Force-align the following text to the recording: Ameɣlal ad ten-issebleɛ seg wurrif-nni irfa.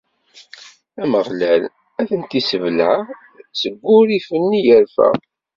Ameɣlal 1.01 1.63
ad 1.99 2.05
ten-issebleɛ 2.09 2.99
seg 3.61 3.73
wurrif-nni 3.85 4.61
irfa. 4.75 5.09